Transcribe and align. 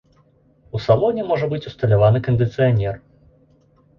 У 0.77 0.79
салоне 0.85 1.25
можа 1.31 1.49
быць 1.51 1.61
усталяваны 1.71 2.21
кандыцыянер. 2.27 2.95